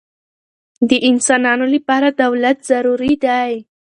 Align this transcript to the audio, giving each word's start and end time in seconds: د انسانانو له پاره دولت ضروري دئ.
د 0.89 0.91
انسانانو 1.09 1.65
له 1.73 1.79
پاره 1.87 2.09
دولت 2.23 2.57
ضروري 2.71 3.13
دئ. 3.23 3.53